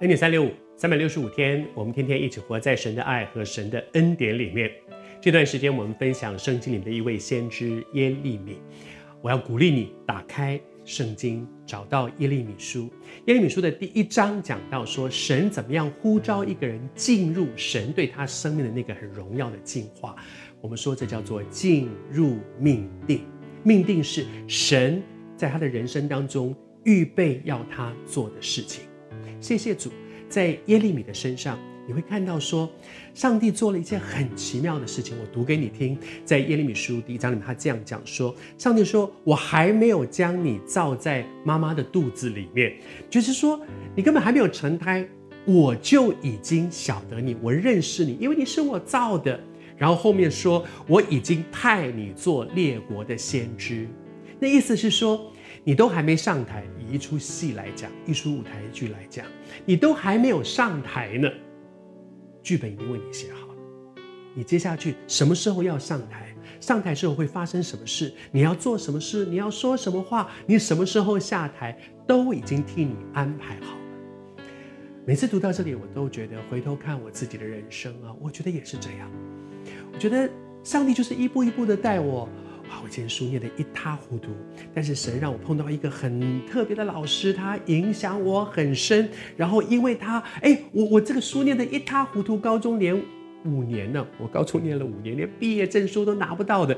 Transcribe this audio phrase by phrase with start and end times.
[0.00, 4.70] 恩典三六五，三百六十五天，我们天天一起活在神的爱和神的恩典里面。
[5.22, 8.58] 这段时间，我们分享圣经里的一位先知耶利米。
[9.22, 12.90] 我要鼓励你打开圣经，找到耶利米书。
[13.24, 20.14] 耶利米书的第一章讲到说，神怎么样呼召一个人进入神对他生命的那个很荣耀的进化。
[20.60, 23.22] 我们说这叫做进入命定。
[23.62, 25.02] 命定是神
[25.38, 26.54] 在他的人生当中
[26.84, 28.82] 预备要他做的事情。
[29.46, 29.92] 谢谢主，
[30.28, 31.56] 在耶利米的身上，
[31.86, 32.68] 你会看到说，
[33.14, 35.16] 上帝做了一件很奇妙的事情。
[35.20, 42.74] 我读给你听，在耶利米书第一章里面，他这样讲说：上帝说，我还没有将你造在妈妈的肚子里面，
[43.08, 43.60] 就是说，
[43.94, 45.06] 你根本还没有成胎，
[45.44, 49.38] 我就已经晓得你，我认识你，因为你是我造的。
[49.76, 53.86] 然后后面说，我已经派你做列国的先知，
[54.40, 55.30] 那意思是说，
[55.66, 56.62] 你都还没上台。
[56.78, 59.26] 以一出戏来讲，一出舞台剧来讲，
[59.64, 61.28] 你都还没有上台呢，
[62.40, 63.54] 剧本已经为你写好了。
[64.32, 66.32] 你接下去什么时候要上台？
[66.60, 68.14] 上台之后会发生什么事？
[68.30, 69.26] 你要做什么事？
[69.26, 70.30] 你要说什么话？
[70.46, 71.76] 你什么时候下台？
[72.06, 74.44] 都已经替你安排好了。
[75.04, 79.10] 每次读到这里，我都觉得回头看我自己的人生啊，我觉得也是这样。
[79.92, 80.30] 我觉得
[80.62, 82.28] 上帝就是一步一步的带我。
[82.68, 84.30] 啊，我以前书念得一塌糊涂，
[84.74, 89.08] 但是神让我碰到一个很特别的老师，他影响我很深。
[89.36, 93.00] 然后因为他，哎，我我这个书念得一塌糊涂，高中连
[93.44, 96.76] 五年呢，我高中念了五年，连毕业证书都拿不到的。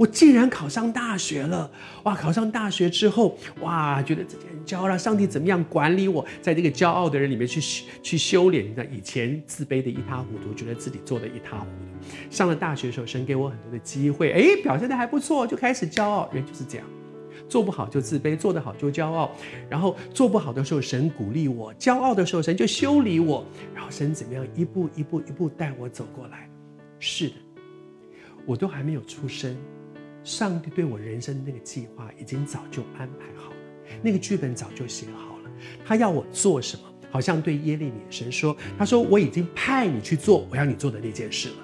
[0.00, 1.70] 我竟然考上大学了！
[2.04, 8.72] 哇，考上大学之后，哇，觉得自己很骄傲，上帝怎么样管理我，在这个骄傲的人里面去去修炼。
[8.74, 12.08] 那以前自卑的一塌糊涂，觉得自己做的一塌糊涂。
[12.30, 16.30] 上了大学的时候，神给我很多的机会，哎，表现得还不错，就开始骄傲。
[16.32, 16.86] 人就是这样，
[17.46, 19.30] 做不好就自卑，做得好就骄傲。
[19.68, 23.44] 然后做不好的时候，神鼓励我；骄傲的时候，神就修理我。
[23.74, 26.48] 然后神怎么样，一步一步一步带我走过来。
[26.98, 27.34] 是的，
[28.46, 29.54] 我都还没有出生。
[30.22, 33.56] 上帝对我人生那个计划已经早就安排好了，
[34.02, 35.50] 那个剧本早就写好了。
[35.84, 36.82] 他要我做什么？
[37.10, 41.56] 好像对耶利米神说：“他说我已经派你去做我要你做的那件事了。”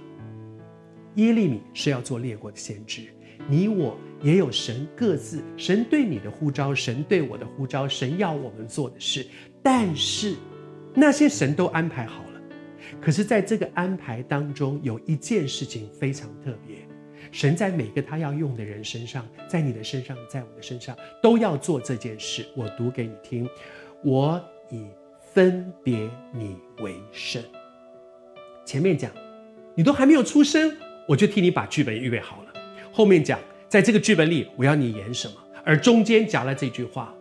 [1.14, 3.02] 耶利米是要做列国的先知，
[3.48, 9.24] 你我也有神各自神对你的呼召，神对我的呼召，神要我们做的事。
[9.62, 10.34] 但是
[10.94, 12.40] 那些神都安排好了，
[13.00, 16.78] 可是在这个安排当中，有一件事情非常特别。
[17.36, 22.46] 神在每个他要用的人身上，在你的身上，在我的身上，都要做这件事。
[22.56, 23.46] 我读给你听，
[24.02, 24.86] 我以
[25.34, 27.42] 分别你为圣。
[28.64, 29.12] 前面讲，
[29.74, 30.74] 你都还没有出生，
[31.06, 32.52] 我就替你把剧本预备好了。
[32.90, 33.38] 后面讲，
[33.68, 37.14] 在这个剧本里，我要你演什么，而中间夹了这句话，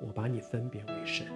[0.00, 1.26] 我把你分别为圣，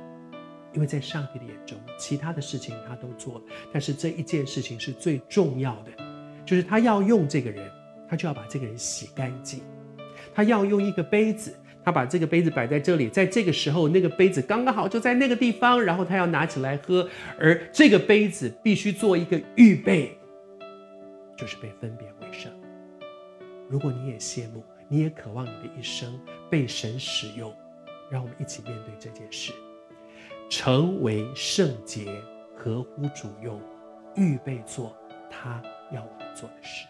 [0.72, 6.03] 因为在上帝的眼中，其他的事情他都做了，但是这一件事情是最重要的。
[6.44, 7.70] 就是他要用这个人，
[8.08, 9.60] 他就要把这个人洗干净。
[10.34, 20.18] 他要用一个杯子，他把这个杯子摆在这里，在这个时候，那个杯子刚刚好就在那个地方，然后他要拿起来喝，而这个杯子必须做一个预备，
[21.36, 22.50] 就是被分别为圣。
[23.68, 27.54] 如果你也羡慕，你也渴望你的一生被神使用，
[28.10, 29.52] 让我们一起面对这件事，
[30.50, 32.06] 成为圣洁，
[32.56, 33.60] 合乎主用，
[34.16, 34.96] 预备做
[35.42, 36.86] 他要我们做的事。